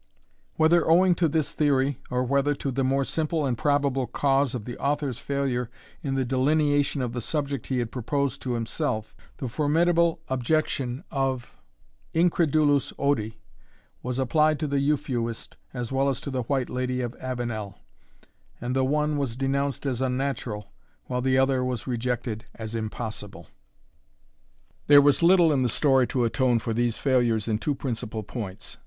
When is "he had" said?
7.67-7.91